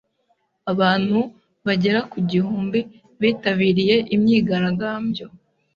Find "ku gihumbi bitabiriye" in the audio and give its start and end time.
2.11-3.95